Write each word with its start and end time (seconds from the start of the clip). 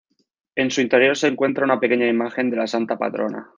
En 0.55 0.71
su 0.71 0.81
interior 0.81 1.15
se 1.15 1.27
encuentra 1.27 1.63
una 1.63 1.79
pequeña 1.79 2.07
imagen 2.07 2.49
de 2.49 2.57
la 2.57 2.65
santa 2.65 2.97
patrona. 2.97 3.49